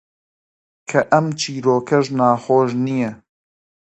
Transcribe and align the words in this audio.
کە 0.89 0.99
ئەم 1.11 1.27
چیرۆکەش 1.39 2.05
ناخۆش 2.17 2.69
نییە: 2.85 3.11